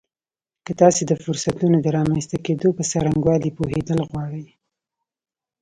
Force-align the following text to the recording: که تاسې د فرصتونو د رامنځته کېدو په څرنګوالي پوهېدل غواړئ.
که 0.65 0.71
تاسې 0.81 1.01
د 1.05 1.11
فرصتونو 1.23 1.77
د 1.81 1.87
رامنځته 1.97 2.37
کېدو 2.45 2.69
په 2.77 2.83
څرنګوالي 2.91 3.49
پوهېدل 3.57 3.99
غواړئ. 4.09 4.45